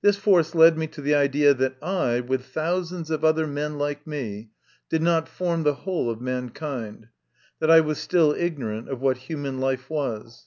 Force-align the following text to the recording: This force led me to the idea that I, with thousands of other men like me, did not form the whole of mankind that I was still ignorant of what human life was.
This 0.00 0.16
force 0.16 0.54
led 0.54 0.78
me 0.78 0.86
to 0.86 1.02
the 1.02 1.14
idea 1.14 1.52
that 1.52 1.76
I, 1.82 2.20
with 2.20 2.46
thousands 2.46 3.10
of 3.10 3.22
other 3.22 3.46
men 3.46 3.76
like 3.76 4.06
me, 4.06 4.48
did 4.88 5.02
not 5.02 5.28
form 5.28 5.62
the 5.62 5.74
whole 5.84 6.08
of 6.08 6.22
mankind 6.22 7.08
that 7.60 7.70
I 7.70 7.80
was 7.80 7.98
still 7.98 8.32
ignorant 8.32 8.88
of 8.88 9.02
what 9.02 9.18
human 9.18 9.60
life 9.60 9.90
was. 9.90 10.46